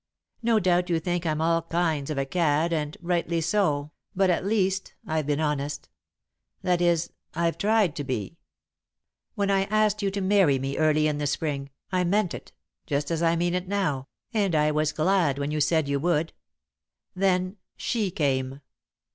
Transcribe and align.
No 0.41 0.59
doubt 0.59 0.89
you 0.89 0.99
think 0.99 1.27
I'm 1.27 1.41
all 1.41 1.61
kinds 1.61 2.09
of 2.09 2.17
a 2.17 2.25
cad, 2.25 2.73
and 2.73 2.97
rightly 3.01 3.39
so, 3.39 3.91
but, 4.15 4.31
at 4.31 4.43
least, 4.43 4.95
I've 5.05 5.27
been 5.27 5.39
honest 5.39 5.89
that 6.63 6.81
is, 6.81 7.11
I've 7.35 7.55
tried 7.59 7.95
to 7.97 8.03
be. 8.03 8.39
"When 9.35 9.51
I 9.51 9.65
asked 9.65 10.01
you 10.01 10.09
to 10.09 10.19
marry 10.19 10.57
me, 10.57 10.75
early 10.79 11.05
in 11.05 11.19
the 11.19 11.27
Spring, 11.27 11.69
I 11.91 12.03
meant 12.03 12.33
it, 12.33 12.51
just 12.87 13.11
as 13.11 13.21
I 13.21 13.35
mean 13.35 13.53
it 13.53 13.67
now, 13.67 14.07
and 14.33 14.55
I 14.55 14.71
was 14.71 14.91
glad 14.91 15.37
when 15.37 15.51
you 15.51 15.61
said 15.61 15.87
you 15.87 15.99
would. 15.99 16.33
Then 17.15 17.57
she 17.77 18.09
came. 18.09 18.59